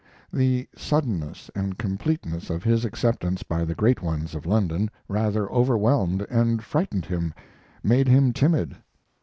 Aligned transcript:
The 0.33 0.67
suddenness 0.75 1.51
and 1.53 1.77
completeness 1.77 2.49
of 2.49 2.63
his 2.63 2.85
acceptance 2.85 3.43
by 3.43 3.63
the 3.65 3.75
great 3.75 4.01
ones 4.01 4.33
of 4.33 4.47
London 4.47 4.89
rather 5.07 5.47
overwhelmed 5.51 6.23
and 6.27 6.63
frightened 6.63 7.05
him 7.05 7.35
made 7.83 8.07
him 8.07 8.33
timid. 8.33 8.77